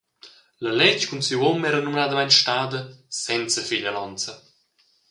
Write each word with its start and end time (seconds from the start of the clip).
La 0.67 0.71
lètg 0.79 1.01
cun 1.11 1.21
siu 1.27 1.39
um 1.51 1.61
era 1.71 1.79
numnadamein 1.83 2.33
stada 2.39 2.81
senza 3.25 3.61
figlialonza. 3.71 4.33